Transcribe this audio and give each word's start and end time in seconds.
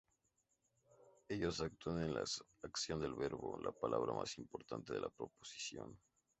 Ellos 1.29 1.61
actúan 1.61 2.01
en 2.01 2.15
la 2.15 2.23
acción 2.63 2.99
del 2.99 3.13
verbo, 3.13 3.59
la 3.63 3.71
palabra 3.71 4.13
más 4.15 4.35
importante 4.39 4.93
de 4.93 4.99
la 5.01 5.09
proposición. 5.11 5.95